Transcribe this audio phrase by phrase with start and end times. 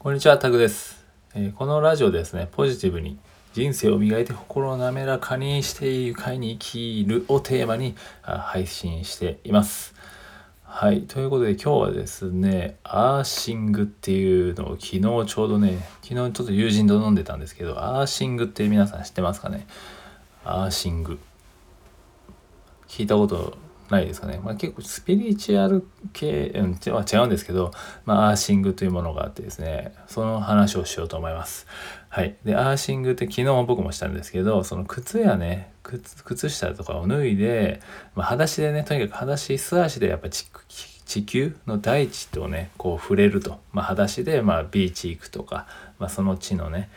[0.00, 3.18] こんにちは、タグです、えーこのラジオですね、ポジティブに
[3.52, 9.96] 人生を磨いて心を滑らかにして愉快に生きるをテーマにあ配信しています。
[10.62, 19.66] はい、ということで今日はですね、アーシングっていうのを昨日ちょうどね、昨日ちょっと友人と飲んでたんですけど、アーシングって皆さん知ってますかね？
[20.44, 21.18] アーシング。
[22.86, 23.58] 聞いたこと
[23.90, 24.40] ないですかね。
[24.42, 27.72] まあ、結構スピリチュアル系、うん、は違うんですけど、
[28.04, 31.66] まあ、アーシングというものがあってですね、その話をしようと思います。
[32.08, 32.36] はい。
[32.44, 37.80] で、アーシングって昨日僕もしたんですけど、その靴やね、靴靴下とかを脱いで、
[38.14, 40.46] まあ、裸足でね、とにかく裸足、素足でやっぱ地
[41.06, 43.60] 地球の大地とね、こう触れると。
[43.72, 45.66] まあ、裸足で、まあ、ビーチ行くとか、
[45.98, 46.90] まあ、その地のね、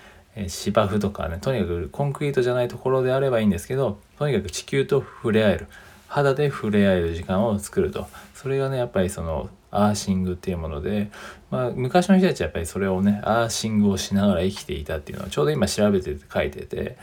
[0.48, 5.68] 芝生とかねとにかくコンクリートじゃないところであればいいんですけどとにかく地球と触れ合える
[6.12, 11.10] 肌で触れ合える時間を作るとそれがねやっぱりそのアーシングっていうもので、
[11.50, 16.98] まあ、昔の人たちはやっぱりそれをねアーシングをしながら生きていたっていうのをちょうど今調べてて書いてて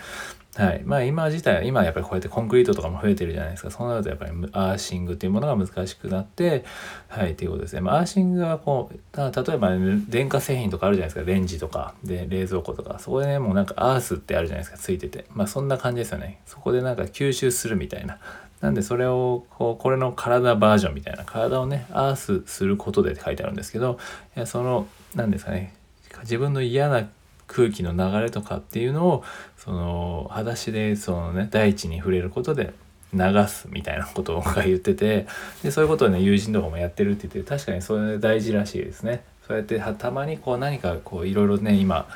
[0.58, 0.82] はい。
[0.84, 3.70] まあ今自体は、今やっぱりこうやってコンクリートとかも増えてるじゃないですか。
[3.70, 6.64] そうなるとやっぱりアーシングっていうものが難しくなって、
[7.06, 7.80] はい、っていうことですね。
[7.80, 11.30] まあアーシングはこう、例えば、ね、電化製品とかあるじゃないですか。
[11.30, 12.98] レンジとか、で、冷蔵庫とか。
[12.98, 14.78] そこでね、もうなんかアースってあるじゃないですか。
[14.78, 15.26] ついてて。
[15.32, 16.40] まあそんな感じですよね。
[16.44, 18.18] そこでなんか吸収するみたいな。
[18.60, 23.98] なんでそれをこうこれの体バージョンみたいな体をねアースすることでって書いてあるんですけど
[24.46, 25.74] その何ですかね
[26.22, 27.08] 自分の嫌な
[27.46, 29.24] 空気の流れとかっていうのを
[29.56, 32.74] その裸足でそのね大地に触れることで
[33.14, 35.26] 流すみたいなことを言ってて
[35.62, 39.24] でそういうことをね友人とかもやってるって言って確かにそれ大事らしいですね。
[39.46, 42.06] そうやってたまにこう何かこういろいろね今、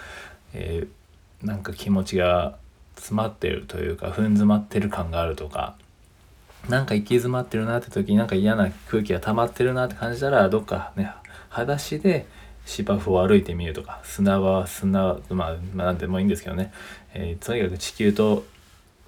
[0.53, 1.03] えー
[1.43, 2.57] なんか気持ちが
[2.97, 5.77] 詰まってるというか踏ん詰まってる感があるとか
[6.69, 11.13] なんか行き詰まってるなって時になんか嫌な空気が溜まってるなって感じたらどっかね
[11.49, 12.27] 裸足で
[12.65, 16.73] 芝生を歩いてみるとか砂は砂まあ、まあ、なんでもいいんですけどね、
[17.15, 18.45] えーとにかく地球と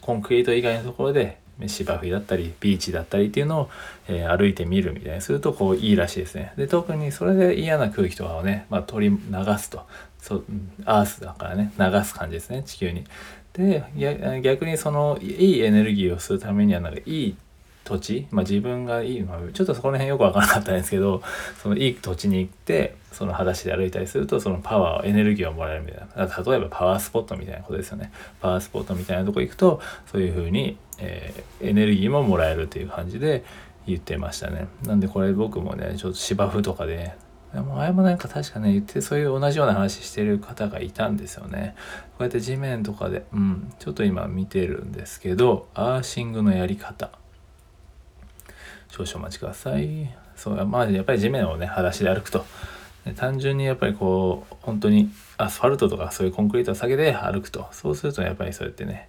[0.00, 1.38] コンクリート以外のところで
[1.68, 3.70] 芝生だったりビーチだったりっていうのを、
[4.08, 6.52] えー歩いてみるみたいにするとこういいらしいですね。
[6.56, 9.86] で特にそれで嫌な空気とかをね、まあ、取り流すと
[10.18, 10.44] そう
[10.84, 13.04] アースだからね流す感じですね地球に。
[13.52, 13.84] で
[14.42, 17.36] 逆にそのいいエネルギーをするためにはなんかいい
[17.84, 21.22] 土地、まあ、自分がいい、まあ、ちょっとそこら辺よく分からなかったんですけど
[21.62, 26.24] そのいい土地に行ってその裸足で歩いたりするとそのパワーエネルギーをもらえるみたいな。
[26.24, 28.10] 例えばパワースポットみたいなことですよね。
[28.40, 29.80] パワースポットみたいなとこ行くと
[30.10, 33.44] そういう風に、えーエネルギーももらえるっていう感じで
[33.86, 34.66] 言ってましたね。
[34.82, 37.14] なんでこれ僕もねちょっと芝生とかで、
[37.54, 41.74] でも前もなんか確かね言ってそういう同じような話してる方がいたんですよね。
[41.76, 47.10] こうやって地面とかでうんちょっと今見てるんですけどアーシングのやり方。
[48.94, 50.14] 少々お待ちください。
[50.36, 52.44] そうまあやっぱり地面をね裸足で歩くと。
[53.16, 57.66] 単純にやっぱりこう本当にアスファルトとかそういうコンクリートを下げて歩くと。
[57.72, 59.08] そうするとやっぱりそうやってね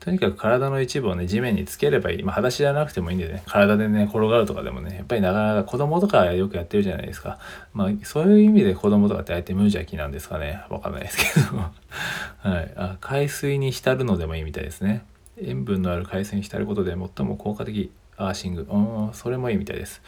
[0.00, 3.42] とにかく体の一部をね地面につければいい、まあ、裸足じゃなくてもいいんでね。
[3.46, 7.38] 体でね転がるとかでもねやっぱりなかなか子供とかよくやってるじゃないですか。
[7.74, 10.62] まあそういう意味で子供とかってあえて無邪気なんですかね。
[10.70, 11.58] わかんないですけど。
[12.50, 12.72] はい。
[12.76, 15.04] あ海水に浸るのでもいいみたいですね。
[15.42, 17.92] 塩分のある海水に浸ることで最も効果的。
[18.20, 18.66] アーシング。
[18.70, 18.78] う
[19.10, 20.02] んそれもいいみたいです。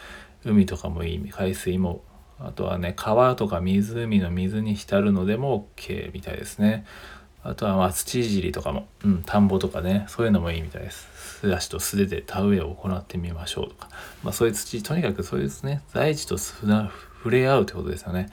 [0.45, 1.29] 海とかもいい。
[1.29, 2.01] 海水も。
[2.39, 6.85] あとはね川とか湖の水に浸るのでも OK みたいですね。
[7.43, 10.05] あとはまあ土いじりとかも、うん、田んぼとかね。
[10.07, 11.39] そういうのもいいみたいです。
[11.41, 13.89] 素足と素手で田植えを行ってみましょうとか。
[14.23, 16.91] まあそういう土とにかくそういうですね大地と触
[17.29, 18.29] れ合うってことですよね。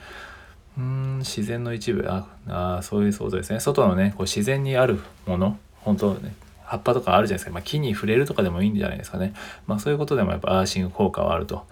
[0.77, 2.05] うん自然の一部。
[2.09, 3.59] ああそういうことですね。
[3.59, 5.57] 外のねこう自然にあるもの。
[5.81, 6.33] 本当ね
[6.71, 9.33] 葉っぱとかあるじゃないですか、まあ、木に触れるとかでもいいんじゃないですかね。
[9.67, 11.65] まあそういうことでもやっぱアーシング効果はあると。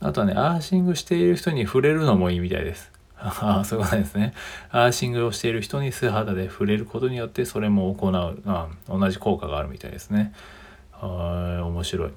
[0.00, 2.90] あとはねアーシングしている人に触れるのもいいみたいです。
[3.16, 4.34] ああそういうことですね。
[4.70, 8.42] アーシングをしている人に素肌で触れることによってそれも行う。
[8.46, 10.32] あ同じ効果があるみたいですね。
[10.90, 12.10] はい面白い。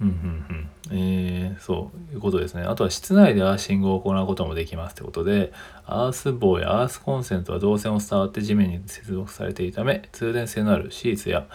[0.00, 0.70] うんうんうん。
[0.90, 1.27] えー、
[1.60, 5.52] そういうことですねあとは室内でアーシングを行うこともできますってことで
[5.86, 11.46] アース棒やアースコンセントは導線を伝わって地面に接続されているため通電性のあるシーツや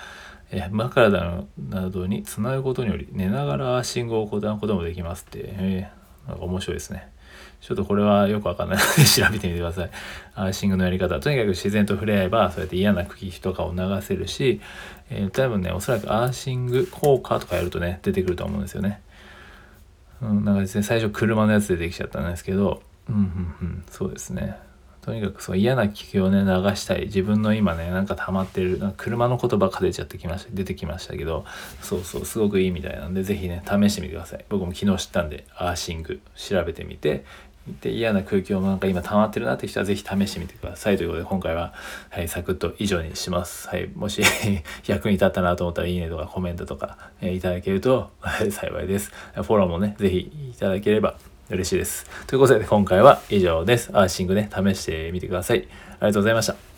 [0.52, 7.12] えー枕などにつなぐことにより寝ながらアーシングを行うこともできますって、えーなんか面白いですね
[7.64, 9.92] ちょっとこれはよくわかんないので調べてみてください。
[10.36, 11.18] アーシングのやり方。
[11.22, 14.60] とにかく自然と触れ合えば、そうやって嫌な空気とかを流せるし、
[15.10, 19.02] えー多分ね、おそらくアーシング効果とかやるとね、出てくると思うんですよね。
[20.24, 23.22] うん、なんかですね、最初車のやつ出てきちゃったんですけど、うん、うん、
[23.62, 24.58] うん、そうですね。
[25.04, 31.46] とにかくそう嫌な気をね流したい自分の今ねなんか溜まってるなんか車のことばっか出ちゃってきました出てきましたけど
[31.82, 37.26] そうそうすごくいいみたいなんで是非ね試してみてください僕も昨日知ったんでアーシング調べてみて
[37.82, 41.74] で嫌な空気をなんか今溜まってるなって人は是非試してみてくださいということで今回は、
[42.10, 43.70] はい、サクッと以上にします。
[43.70, 44.22] はい、もし
[44.86, 48.12] 役に立ったなと思ったらいいねとかコメントとか、えー、いただけると
[48.52, 49.12] 幸いです。
[49.34, 50.20] フォローもね、是非
[50.52, 51.16] いただければ
[51.50, 52.06] 嬉しいです。
[52.28, 53.92] ということで今回は以上です。
[53.94, 55.60] アーシングね、試してみてください。
[55.60, 55.68] あり
[56.08, 56.73] がとうございました。